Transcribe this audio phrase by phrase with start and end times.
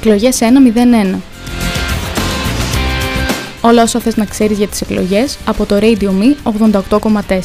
[0.00, 1.20] Εκλογές 101.
[3.60, 6.52] Όλα όσα θες να ξέρεις για τις εκλογές από το Radio Me
[6.90, 7.40] 88,4.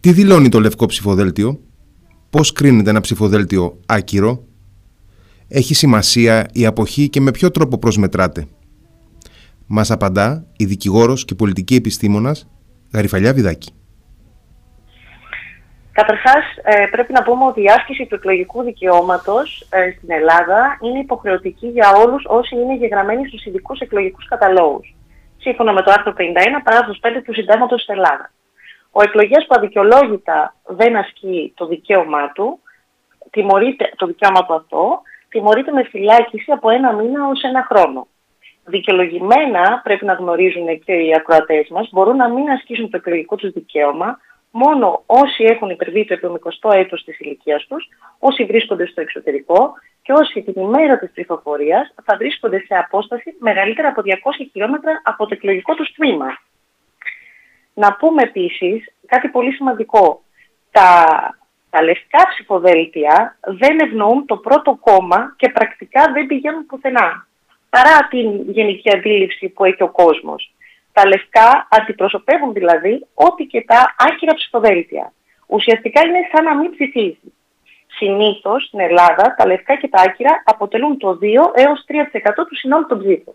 [0.00, 1.60] Τι δηλώνει το λευκό ψηφοδέλτιο,
[2.30, 4.44] πώς κρίνεται ένα ψηφοδέλτιο άκυρο,
[5.48, 8.46] έχει σημασία η αποχή και με ποιο τρόπο προσμετράται;
[9.66, 12.46] Μας απαντά η δικηγόρος και πολιτική επιστήμονας
[12.92, 13.72] Γαριφαλιά Βιδάκη.
[15.92, 20.98] Καταρχάς, ε, πρέπει να πούμε ότι η άσκηση του εκλογικού δικαιώματος ε, στην Ελλάδα είναι
[20.98, 24.94] υποχρεωτική για όλους όσοι είναι γεγραμμένοι στους ειδικούς εκλογικούς καταλόγους.
[25.38, 28.30] Σύμφωνα με το άρθρο 51, παράγραφος 5 του Συντάγματος της Ελλάδας.
[28.90, 32.60] Ο εκλογέας που αδικαιολόγητα δεν ασκεί το δικαίωμά του,
[33.30, 38.06] τιμωρείται, το δικαίωμα του αυτό, τιμωρείται με φυλάκιση από ένα μήνα ως ένα χρόνο.
[38.64, 43.50] Δικαιολογημένα, πρέπει να γνωρίζουν και οι ακροατές μας, μπορούν να μην ασκήσουν το εκλογικό τους
[43.50, 44.18] δικαίωμα
[44.52, 50.12] μόνο όσοι έχουν υπερβεί το 70ο έτος της ηλικίας τους, όσοι βρίσκονται στο εξωτερικό και
[50.12, 54.10] όσοι την ημέρα της ψηφοφορίας θα βρίσκονται σε απόσταση μεγαλύτερα από 200
[54.50, 56.38] χιλιόμετρα από το εκλογικό τους τμήμα.
[57.74, 60.22] Να πούμε επίσης κάτι πολύ σημαντικό.
[60.70, 61.06] Τα,
[61.70, 67.26] τα λευκά ψηφοδέλτια δεν ευνοούν το πρώτο κόμμα και πρακτικά δεν πηγαίνουν πουθενά.
[67.70, 70.52] Παρά την γενική αντίληψη που έχει ο κόσμος.
[70.92, 75.12] Τα λευκά αντιπροσωπεύουν δηλαδή ό,τι και τα άκυρα ψηφοδέλτια.
[75.46, 77.32] Ουσιαστικά είναι σαν να μην ψηφίζει.
[77.86, 82.86] Συνήθως στην Ελλάδα τα λευκά και τα άκυρα αποτελούν το 2 έως 3% του συνόλου
[82.86, 83.34] των ψήφων.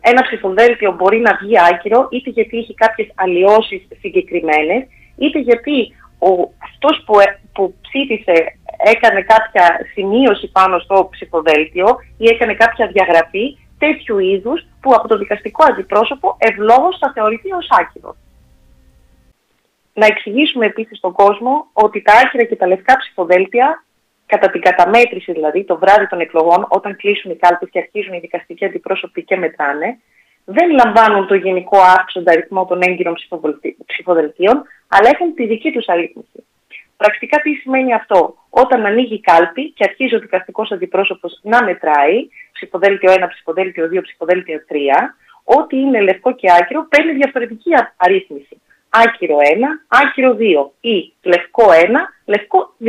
[0.00, 4.82] Ένα ψηφοδέλτιο μπορεί να βγει άκυρο είτε γιατί έχει κάποιες αλλοιώσεις συγκεκριμένες,
[5.16, 6.28] είτε γιατί ο,
[6.62, 13.56] αυτός που, ε, που ψήφισε έκανε κάποια σημείωση πάνω στο ψηφοδέλτιο ή έκανε κάποια διαγραφή
[13.78, 18.16] τέτοιου είδους που από το δικαστικό αντιπρόσωπο ευλόγως θα θεωρηθεί ως άκυρο.
[19.94, 23.84] Να εξηγήσουμε επίσης στον κόσμο ότι τα άκυρα και τα λευκά ψηφοδέλτια,
[24.26, 28.18] κατά την καταμέτρηση δηλαδή, το βράδυ των εκλογών, όταν κλείσουν οι κάλπες και αρχίζουν οι
[28.18, 29.98] δικαστικοί αντιπρόσωποι και μετράνε,
[30.44, 33.14] δεν λαμβάνουν το γενικό αύξοντα αριθμό των έγκυρων
[33.86, 36.46] ψηφοδελτίων, αλλά έχουν τη δική τους αρρύθμιση.
[36.96, 42.28] Πρακτικά τι σημαίνει αυτό; Όταν ανοίγει η κάλπη και αρχίζει ο δικαστικός αντιπρόσωπος να μετράει,
[42.58, 44.74] ψηφοδέλτιο 1, ψηφοδέλτιο 2, ψηφοδέλτιο 3,
[45.44, 48.60] ό,τι είναι λευκό και άκυρο παίρνει διαφορετική αρρύθμιση.
[48.88, 49.42] Άκυρο 1,
[50.02, 51.86] άκυρο 2 ή λευκό 1,
[52.24, 52.88] λευκό 2.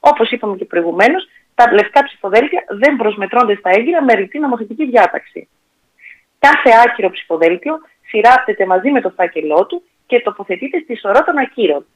[0.00, 5.48] Όπως είπαμε και προηγουμένως, τα λευκά ψηφοδέλτια δεν προσμετρώνται στα έγκυρα με ρητή νομοθετική διάταξη.
[6.38, 11.86] Κάθε άκυρο ψηφοδέλτιο σειράπτεται μαζί με το φάκελό του και τοποθετείται στη σωρό των ακύρων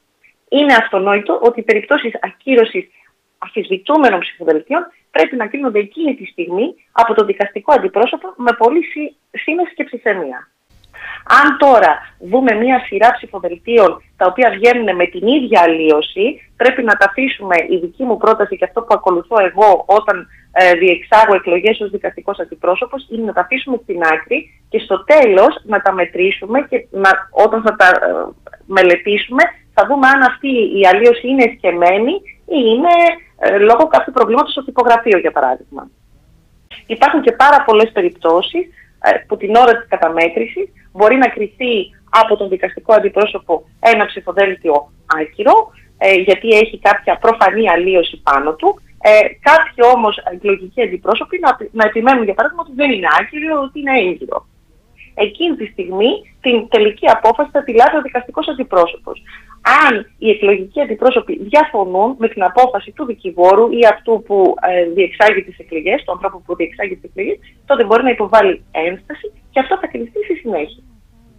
[0.49, 2.85] είναι αυτονόητο ότι οι περιπτώσεις ακύρωσης
[3.37, 8.81] αφισβητούμενων ψηφοδελτίων πρέπει να κρίνονται εκείνη τη στιγμή από το δικαστικό αντιπρόσωπο με πολύ
[9.43, 10.39] σύνεση και ψυχραιμία.
[11.39, 11.93] Αν τώρα
[12.31, 16.25] δούμε μία σειρά ψηφοδελτίων τα οποία βγαίνουν με την ίδια αλλίωση,
[16.57, 20.73] πρέπει να τα αφήσουμε η δική μου πρόταση και αυτό που ακολουθώ εγώ όταν ε,
[20.73, 24.39] διεξάγω εκλογές ως δικαστικός αντιπρόσωπος είναι να τα αφήσουμε στην άκρη
[24.69, 27.09] και στο τέλος να τα μετρήσουμε και να,
[27.45, 28.09] όταν θα τα ε,
[28.65, 29.43] μελετήσουμε
[29.77, 30.49] θα δούμε αν αυτή
[30.79, 32.13] η αλλίωση είναι εσκεμμένη
[32.45, 32.95] ή είναι
[33.37, 35.89] ε, λόγω κάποιου προβλήματος στο τυπογραφείο, για παράδειγμα.
[36.85, 38.65] Υπάρχουν και πάρα πολλές περιπτώσεις
[39.01, 41.73] ε, που την ώρα της καταμέτρησης μπορεί να κριθεί
[42.09, 48.79] από τον δικαστικό αντιπρόσωπο ένα ψηφοδέλτιο άκυρο, ε, γιατί έχει κάποια προφανή αλλίωση πάνω του.
[49.01, 53.79] Ε, κάποιοι όμως εκλογικοί αντιπρόσωποι να, να επιμένουν, για παράδειγμα, ότι δεν είναι άκυρο, ότι
[53.79, 54.45] είναι έγκυρο
[55.15, 59.21] εκείνη τη στιγμή την τελική απόφαση θα τη λάβει ο δικαστικός αντιπρόσωπος.
[59.85, 65.43] Αν οι εκλογικοί αντιπρόσωποι διαφωνούν με την απόφαση του δικηγόρου ή αυτού που ε, διεξάγει
[65.43, 69.77] τις εκλογές, του ανθρώπου που διεξάγει τις εκλογές, τότε μπορεί να υποβάλει ένσταση και αυτό
[69.77, 70.83] θα κλειστεί στη συνέχεια.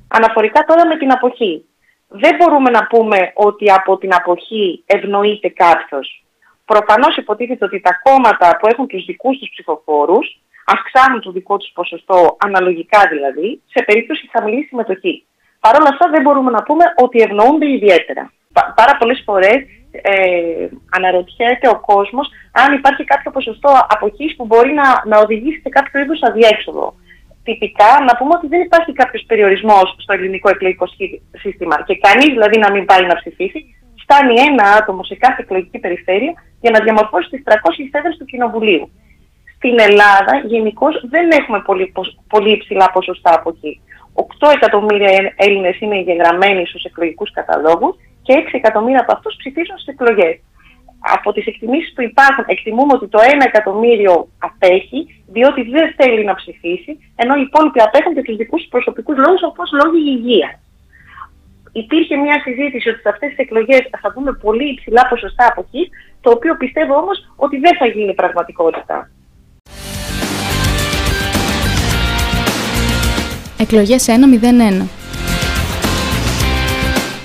[0.09, 1.65] Αναφορικά τώρα με την αποχή.
[2.09, 6.25] Δεν μπορούμε να πούμε ότι από την αποχή ευνοείται κάποιος.
[6.65, 11.71] Προφανώς υποτίθεται ότι τα κόμματα που έχουν τους δικούς τους ψηφοφόρους αυξάνουν το δικό τους
[11.75, 15.27] ποσοστό, αναλογικά δηλαδή, σε περίπτωση χαμηλής συμμετοχής.
[15.67, 18.23] Παρ' όλα αυτά δεν μπορούμε να πούμε ότι ευνοούνται ιδιαίτερα.
[18.81, 19.59] Πάρα πολλές φορές
[20.03, 25.69] ε, αναρωτιέται ο κόσμος αν υπάρχει κάποιο ποσοστό αποχής που μπορεί να, να οδηγήσει σε
[25.69, 26.95] κάποιο είδους αδιέξοδο.
[27.43, 30.87] Τυπικά να πούμε ότι δεν υπάρχει κάποιος περιορισμός στο ελληνικό εκλογικό
[31.43, 33.61] σύστημα και κανείς δηλαδή να μην πάει να ψηφίσει.
[34.03, 37.53] Φτάνει ένα άτομο σε κάθε εκλογική περιφέρεια για να διαμορφώσει τις 300
[37.99, 38.91] έδρες του Κοινοβουλίου
[39.57, 41.93] στην Ελλάδα γενικώς δεν έχουμε πολύ,
[42.29, 43.81] πολύ υψηλά ποσοστά από εκεί.
[44.17, 49.95] 8 εκατομμύρια Έλληνες είναι εγγεγραμμένοι στους εκλογικούς καταλόγους και 6 εκατομμύρια από αυτούς ψηφίζουν στις
[49.95, 50.37] εκλογές.
[51.17, 56.35] Από τις εκτιμήσεις που υπάρχουν, εκτιμούμε ότι το 1 εκατομμύριο απέχει, διότι δεν θέλει να
[56.35, 60.59] ψηφίσει, ενώ οι υπόλοιποι απέχουν και τους δικούς τους προσωπικούς λόγους, όπως λόγοι υγείας.
[61.73, 65.89] υπήρχε μια συζήτηση ότι σε αυτές τις εκλογές θα δούμε πολύ υψηλά ποσοστά αποχής,
[66.21, 69.11] το οποίο πιστεύω όμως ότι δεν θα γίνει πραγματικότητα.
[73.57, 74.87] Εκλογές 1-0-1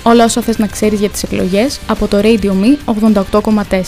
[0.03, 2.77] Όλα όσα θες να ξέρεις για τις εκλογές από το Radio Me
[3.31, 3.81] 88,4.